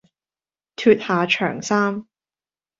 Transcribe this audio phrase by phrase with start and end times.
[0.77, 2.07] 脫下長衫，